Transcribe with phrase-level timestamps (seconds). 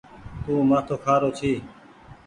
[0.43, 1.53] تو مآٿو کآرو ڇي۔